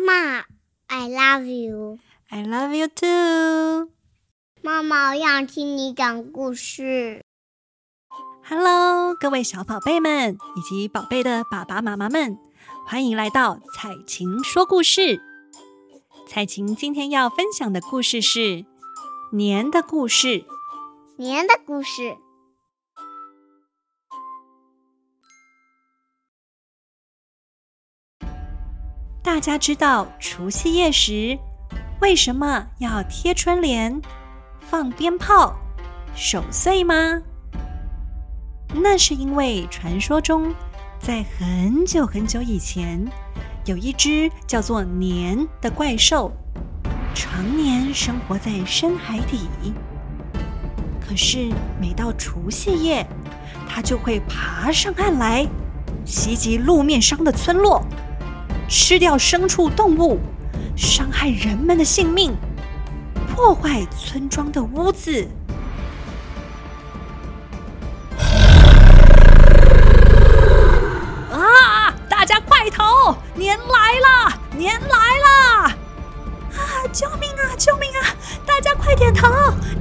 [0.00, 0.44] 妈
[0.86, 1.98] ，I love you。
[2.28, 3.90] I love you too。
[4.62, 7.24] 妈妈，我想听你讲故事。
[8.42, 12.38] Hello，各位小宝贝们以及宝贝的爸爸妈妈们，
[12.86, 15.20] 欢迎来到彩琴说故事。
[16.26, 18.38] 彩琴今天要分享的故事是
[19.32, 20.28] 《年的故事》。
[21.16, 22.16] 年的故事。
[29.22, 31.38] 大家知道除夕夜时
[32.00, 34.00] 为什么要贴春联、
[34.60, 35.54] 放鞭炮、
[36.14, 37.20] 守岁吗？
[38.74, 40.54] 那是因为传说中，
[40.98, 43.06] 在很久很久以前，
[43.66, 46.32] 有一只叫做年的怪兽，
[47.14, 49.74] 常年生活在深海底。
[50.98, 53.06] 可是每到除夕夜，
[53.68, 55.46] 它就会爬上岸来，
[56.06, 57.84] 袭击路面上的村落，
[58.70, 60.20] 吃掉牲畜动物，
[60.76, 62.32] 伤害人们的性命，
[63.34, 65.28] 破坏村庄的屋子。
[71.32, 71.92] 啊！
[72.08, 75.66] 大家快逃年来了，年来了！
[75.66, 78.14] 啊，救命啊，救命啊！
[78.46, 79.28] 大家快点逃！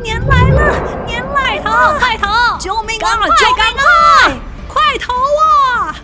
[0.00, 2.56] 年来了，年来了，快逃！
[2.58, 4.32] 救命啊，快救命啊！
[4.68, 5.96] 快逃啊！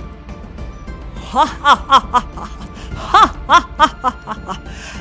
[1.32, 2.24] 哈哈哈哈
[3.46, 3.60] 哈！
[3.76, 4.60] 哈哈哈哈！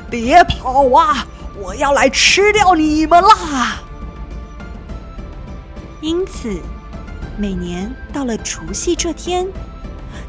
[0.10, 1.26] 别跑啊！
[1.60, 3.82] 我要来吃掉你们啦！
[6.02, 6.60] 因此，
[7.38, 9.48] 每年到了除夕这天。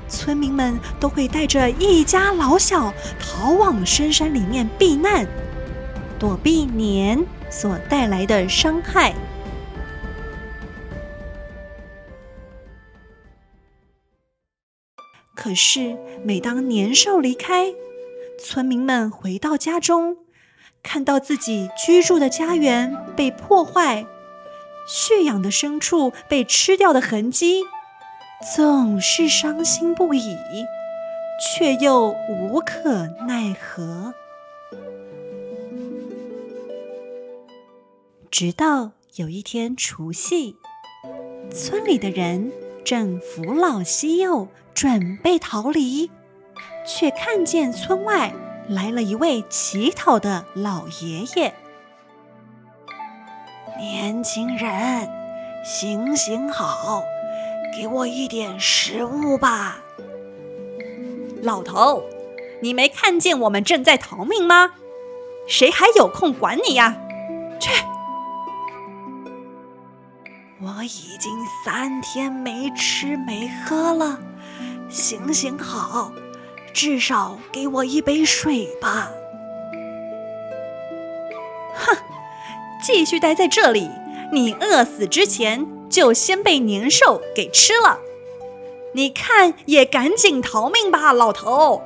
[0.09, 5.27] 村民们都会带着一家老小逃往深山里面避难，
[6.19, 9.15] 躲避年所带来的伤害。
[15.35, 17.73] 可是，每当年兽离开，
[18.45, 20.17] 村民们回到家中，
[20.83, 24.05] 看到自己居住的家园被破坏，
[24.86, 27.63] 蓄养的牲畜被吃掉的痕迹。
[28.57, 30.36] 总是伤心不已，
[31.41, 34.13] 却又无可奈何。
[38.29, 40.57] 直到有一天除夕，
[41.53, 42.51] 村里的人
[42.85, 46.11] 正扶老携幼准备逃离，
[46.85, 48.33] 却看见村外
[48.69, 51.55] 来了一位乞讨的老爷爷。
[53.79, 55.09] 年轻人，
[55.65, 57.03] 行行好！
[57.75, 59.79] 给我一点食物吧，
[61.42, 62.05] 老头，
[62.61, 64.73] 你没看见我们正在逃命吗？
[65.48, 66.97] 谁还有空管你呀？
[67.59, 67.71] 去！
[70.61, 71.33] 我已经
[71.65, 74.19] 三天没吃没喝了，
[74.89, 76.13] 行行好，
[76.73, 79.11] 至少给我一杯水吧。
[81.75, 81.97] 哼，
[82.83, 83.91] 继续待在这里，
[84.33, 85.67] 你饿死之前。
[85.93, 87.99] 就先被年兽给吃了，
[88.95, 91.83] 你看也赶紧逃命吧，老头！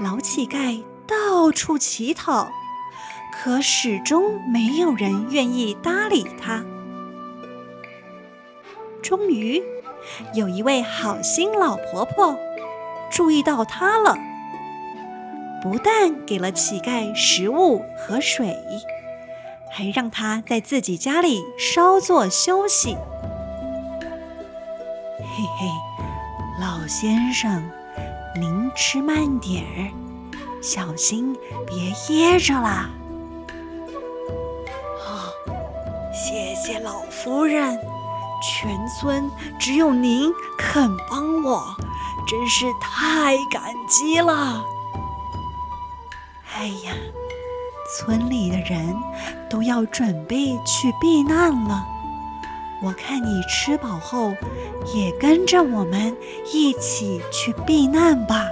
[0.00, 2.50] 老乞丐到处乞讨，
[3.30, 6.64] 可始终没有人愿意搭理他。
[9.02, 9.62] 终于，
[10.32, 12.38] 有一位好心老婆婆
[13.12, 14.16] 注意到他了，
[15.62, 18.56] 不但给了乞丐食物和水。
[19.74, 22.94] 还让他在自己家里稍作休息。
[25.18, 25.66] 嘿嘿，
[26.60, 27.62] 老先生，
[28.38, 29.88] 您吃慢点儿，
[30.62, 31.34] 小心
[31.66, 32.90] 别噎着啦。
[35.06, 35.32] 哦，
[36.12, 37.78] 谢谢老夫人，
[38.42, 41.64] 全村只有您肯帮我，
[42.26, 44.64] 真是太感激了。
[46.54, 46.92] 哎呀！
[47.94, 48.96] 村里的人
[49.50, 51.84] 都要准备去避难了，
[52.82, 54.32] 我看你吃饱后
[54.94, 56.16] 也跟着我们
[56.50, 58.46] 一起去避难吧。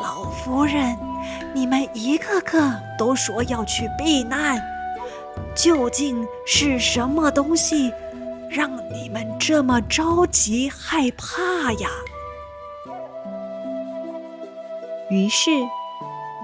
[0.00, 0.96] 老夫人，
[1.52, 4.62] 你们一个个都说要去避难，
[5.52, 7.92] 究竟是什么东西
[8.52, 11.88] 让你们这么着急害怕呀？
[15.10, 15.50] 于是。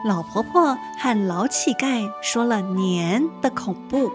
[0.04, 4.12] 老婆婆和老乞丐说了年的恐怖，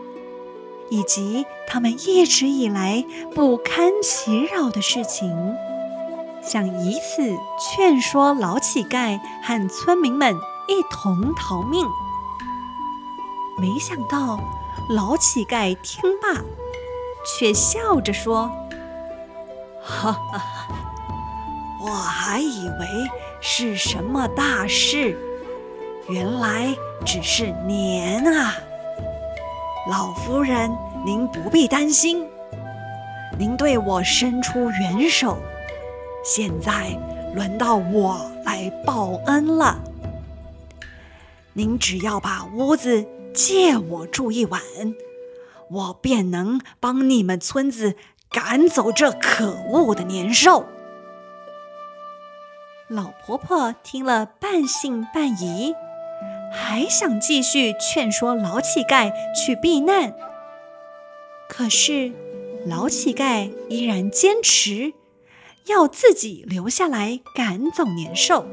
[0.90, 3.04] 以及他们一直以来
[3.36, 5.30] 不堪其扰的事情，
[6.42, 10.34] 想以此劝说老乞丐和村民们
[10.69, 11.86] 一同逃命。
[13.57, 14.40] 没想到
[14.90, 16.42] 老乞丐听罢，
[17.25, 18.51] 却笑着说
[19.83, 20.67] ：“哈哈哈，
[21.81, 22.87] 我还以为……”
[23.45, 25.17] 是什么大事，
[26.07, 26.73] 原来
[27.05, 28.53] 只是年啊！
[29.89, 30.71] 老夫人，
[31.05, 32.25] 您不必担心，
[33.37, 35.37] 您对我伸出援手，
[36.23, 36.97] 现在
[37.35, 39.77] 轮到我来报恩了。
[41.51, 44.61] 您只要把屋子借我住一晚，
[45.73, 47.95] 我便能帮你们村子
[48.29, 50.67] 赶走这可恶的年兽。
[52.87, 55.73] 老婆婆听了，半信半疑，
[56.51, 60.13] 还想继续劝说老乞丐去避难。
[61.49, 62.11] 可是
[62.67, 64.93] 老乞丐依然坚持
[65.65, 68.45] 要自己留下来赶走年兽。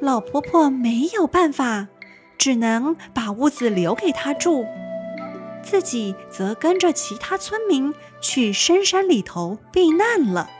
[0.00, 1.88] 老婆婆没有办法，
[2.36, 4.66] 只能把屋子留给他住，
[5.62, 10.50] 自己则跟着其他村民去深山里头避难了。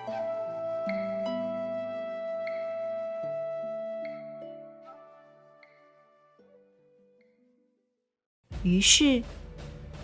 [8.63, 9.25] 于是，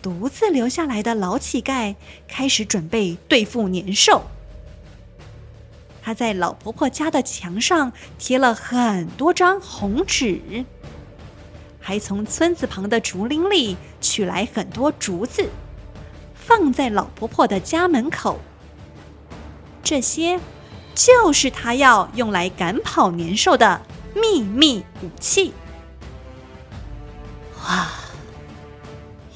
[0.02, 1.94] 独自留下来的老乞丐
[2.26, 4.22] 开始准备对付年兽。
[6.02, 10.64] 他在老婆婆家的墙上贴了很多张红纸，
[11.88, 15.48] 还从村子旁的竹林里取来很多竹子，
[16.34, 18.38] 放在老婆婆的家门口。
[19.82, 20.38] 这些
[20.94, 23.80] 就是他要用来赶跑年兽的
[24.14, 25.54] 秘密武器。
[27.64, 27.88] 哇！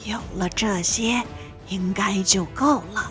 [0.04, 1.22] 有了这些，
[1.68, 3.10] 应该就够了。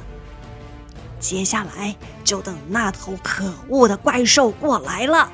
[1.19, 5.31] 接下来就等那头可恶的怪兽过来了。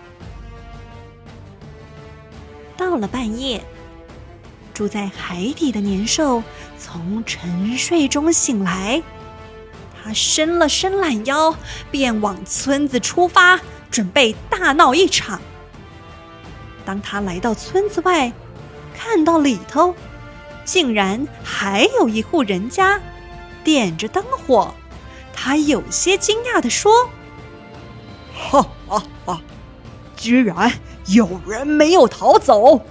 [2.77, 3.62] 到了半夜，
[4.77, 6.44] 住在海底的年兽
[6.77, 9.01] 从沉睡中醒来，
[9.91, 11.56] 他伸了伸懒腰，
[11.89, 13.59] 便往村子出发，
[13.89, 15.41] 准备大闹一场。
[16.85, 18.31] 当他来到村子外，
[18.95, 19.95] 看到里头。
[20.63, 23.01] 竟然还有一户人家
[23.63, 24.75] 点着灯火，
[25.33, 27.09] 他有些惊讶地说
[28.38, 29.41] ：“哈哈哈，
[30.15, 30.71] 居然
[31.07, 32.81] 有人没有逃走，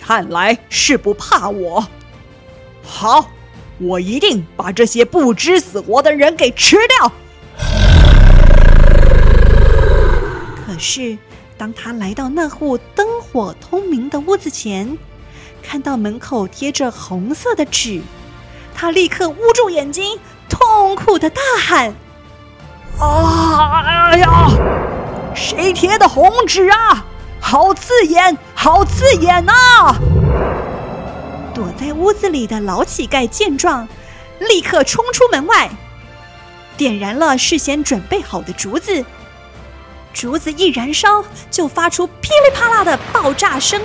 [0.00, 1.86] 看来是不怕我。
[2.82, 3.30] 好，
[3.78, 7.12] 我一定把这些不知死活的人给吃掉。”
[10.66, 11.16] 可是，
[11.58, 14.96] 当他来到那户灯火通明的屋子前，
[15.62, 18.00] 看到门口贴着红色的纸，
[18.74, 20.18] 他立刻捂住眼睛，
[20.48, 21.94] 痛苦的大喊
[22.98, 24.48] ：“啊呀！
[25.34, 27.04] 谁贴的红纸啊？
[27.40, 29.54] 好刺眼，好刺眼呐！”
[31.54, 33.88] 躲在屋子里的老乞丐见状，
[34.38, 35.70] 立刻冲出门外，
[36.76, 39.02] 点燃了事先准备好的竹子。
[40.12, 43.80] 竹子一燃烧，就发出噼里啪啦的爆炸声。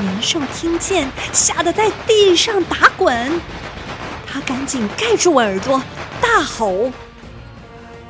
[0.00, 3.40] 年兽听见，吓得在地上打滚。
[4.26, 5.80] 他赶紧盖住耳朵，
[6.20, 6.90] 大吼：“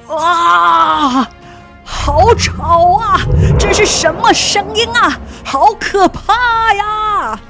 [0.08, 1.28] 啊，
[2.04, 3.16] 好吵啊！
[3.56, 5.20] 这是什么声音啊？
[5.44, 7.40] 好可怕呀！”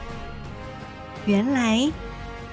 [1.24, 1.90] 原来，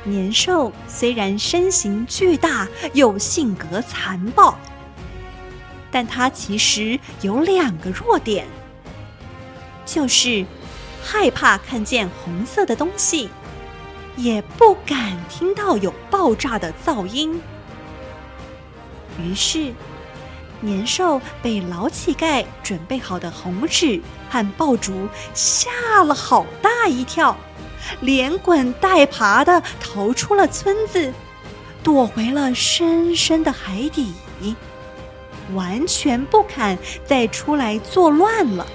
[0.06, 4.58] 年兽虽然身形巨大，又性格残暴，
[5.92, 8.48] 但它其实有两个弱点，
[9.86, 10.46] 就是。
[11.02, 13.30] 害怕看见红色的东西，
[14.18, 17.42] 也不敢听到有爆炸的噪音。
[19.18, 19.74] 于是，
[20.62, 27.36] 年兽被老乞丐准备好的红纸和爆竹吓了好大一跳，
[28.02, 31.14] 连滚带爬的逃出了村子，
[31.84, 34.14] 躲回了深深的海底，
[35.54, 38.68] 完全不敢再出来作乱了。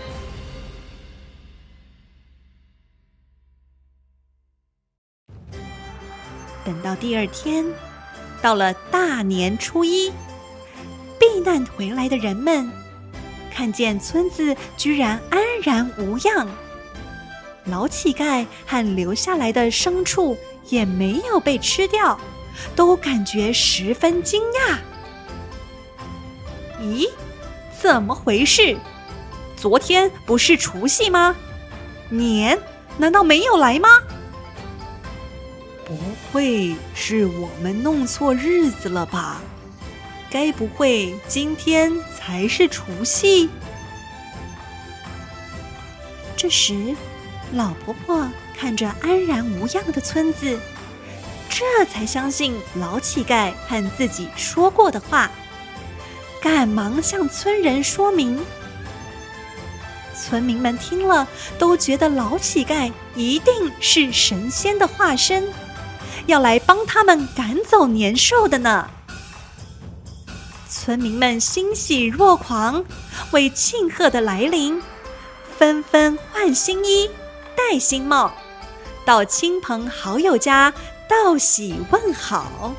[6.64, 7.67] 等到第二天，
[8.41, 10.11] 到了大年初一，
[11.25, 12.71] 避难回来的人们
[13.50, 16.47] 看见村子居然安然无恙，
[17.64, 20.37] 老乞丐和留下来的牲畜
[20.69, 22.19] 也没有被吃掉，
[22.76, 24.76] 都感觉十分惊讶。
[26.83, 27.09] 咦，
[27.81, 28.76] 怎么回事？
[29.57, 31.35] 昨天不是除夕吗？
[32.11, 32.59] 年
[32.99, 33.88] 难道没有来吗？
[35.87, 35.97] 不
[36.31, 39.40] 会是我们弄错日子了吧？
[40.35, 43.49] 该不会今天才是除夕？
[46.37, 46.97] 这时，
[47.53, 50.59] 老婆婆看着安然无恙的村子，
[51.49, 55.31] 这才相信老乞丐和自己说过的话，
[56.43, 58.45] 赶忙向村人说明：
[60.17, 61.29] 村民们听了
[61.61, 65.47] 都觉得老乞丐一定是神仙的化身，
[66.26, 68.91] 要来帮他们赶走年兽的呢。
[70.85, 72.85] 村民们欣喜若狂，
[73.31, 74.83] 为庆贺的来临，
[75.57, 77.09] 纷纷换新衣、
[77.57, 78.31] 戴新帽，
[79.03, 80.75] 到亲朋好友家
[81.09, 82.75] 道喜问好，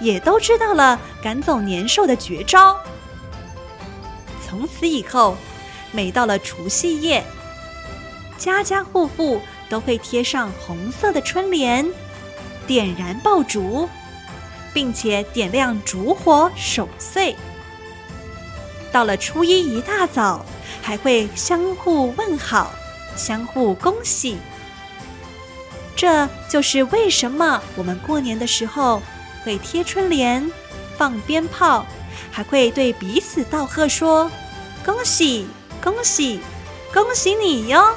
[0.00, 2.76] 也都知道了赶走年兽的绝招。
[4.44, 5.36] 从此以后，
[5.92, 7.24] 每到了除夕夜，
[8.36, 11.88] 家家户户都会贴上红色的春联，
[12.66, 13.88] 点燃爆竹，
[14.74, 17.34] 并且点亮烛火守岁。
[18.92, 20.44] 到了初一一大早，
[20.82, 22.70] 还会相互问好，
[23.16, 24.36] 相互恭喜。
[25.96, 29.00] 这就是为什么我们过年的时候
[29.44, 30.50] 会贴春联、
[30.98, 31.86] 放鞭炮，
[32.30, 34.30] 还会对彼此道贺说。
[34.84, 35.46] 恭喜
[35.82, 36.40] 恭喜
[36.92, 37.94] 恭喜你哟！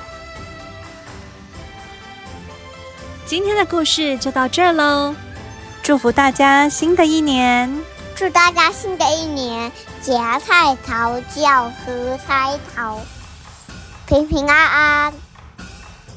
[3.25, 5.13] 今天的故事就到这儿喽，
[5.88, 7.82] 祝福大家新的一年，
[8.13, 13.00] 祝大家新的一年夹菜桃叫合菜桃，
[14.06, 15.13] 平平安安，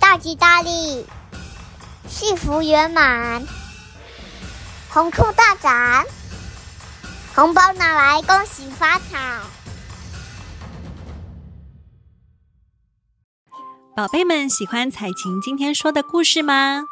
[0.01, 1.07] 大吉大利，
[2.09, 3.47] 幸福圆满，
[4.89, 6.05] 红兔大展，
[7.37, 9.39] 红包拿来恭喜发财。
[13.95, 16.83] 宝贝们喜欢彩琴今天说的故事吗？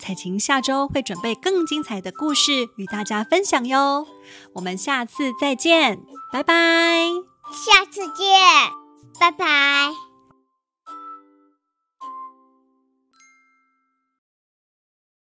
[0.00, 4.06] 彩晴下周会准备更精彩的故事与大家分享哟。
[4.54, 6.00] 我们下次再见，
[6.32, 7.06] 拜拜。
[7.52, 8.26] 下次见，
[9.20, 10.09] 拜拜。